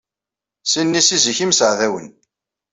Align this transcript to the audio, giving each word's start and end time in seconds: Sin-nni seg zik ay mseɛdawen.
Sin-nni 0.71 1.01
seg 1.03 1.19
zik 1.25 1.39
ay 1.43 1.47
mseɛdawen. 1.49 2.07